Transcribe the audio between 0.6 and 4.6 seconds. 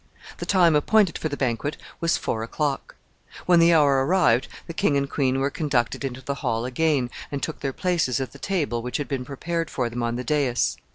appointed for the banquet was four o'clock. When the hour arrived,